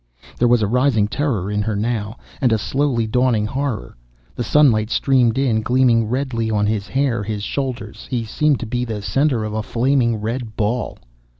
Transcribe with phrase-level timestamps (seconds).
[0.39, 2.17] There was a rising terror in her now.
[2.41, 3.95] And a slowly dawning horror.
[4.33, 8.07] The sunlight streamed in, gleaming redly on his hair, his shoulders.
[8.09, 10.97] He seemed to be the center of a flaming red ball